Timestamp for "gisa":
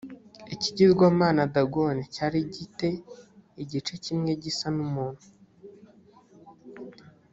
4.43-4.67